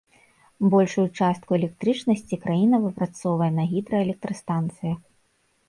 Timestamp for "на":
3.61-3.69